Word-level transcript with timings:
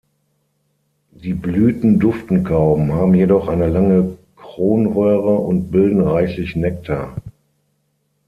Die 1.11 1.35
Blüten 1.35 1.99
duften 1.99 2.43
kaum, 2.43 2.91
haben 2.91 3.13
jedoch 3.13 3.47
eine 3.49 3.67
lange 3.69 4.17
Kronröhre 4.35 5.35
und 5.37 5.69
bilden 5.69 6.01
reichlich 6.01 6.55
Nektar. 6.55 7.15